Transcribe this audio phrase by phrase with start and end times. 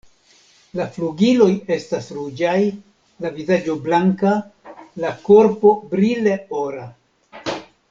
[0.77, 2.55] La flugiloj estas ruĝaj,
[3.25, 4.33] la vizaĝo blanka,
[5.05, 6.35] la korpo brile
[6.65, 6.91] ora.